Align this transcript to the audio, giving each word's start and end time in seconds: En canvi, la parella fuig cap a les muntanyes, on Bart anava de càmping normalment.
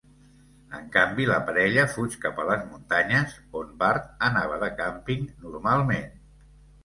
En 0.77 0.85
canvi, 0.93 1.25
la 1.31 1.35
parella 1.49 1.81
fuig 1.95 2.15
cap 2.23 2.39
a 2.43 2.45
les 2.51 2.63
muntanyes, 2.71 3.35
on 3.61 3.69
Bart 3.83 4.09
anava 4.29 4.57
de 4.63 4.71
càmping 4.81 5.29
normalment. 5.45 6.11